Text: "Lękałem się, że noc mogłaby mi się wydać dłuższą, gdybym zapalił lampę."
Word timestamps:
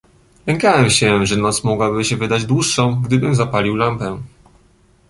"Lękałem 0.47 0.89
się, 0.89 1.25
że 1.25 1.37
noc 1.37 1.63
mogłaby 1.63 1.97
mi 1.97 2.05
się 2.05 2.17
wydać 2.17 2.45
dłuższą, 2.45 3.01
gdybym 3.01 3.35
zapalił 3.35 3.75
lampę." 3.75 4.17